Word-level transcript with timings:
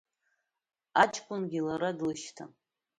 Аҷкәынгьы 1.01 1.59
лара 1.67 1.89
длышьҭан. 1.97 2.51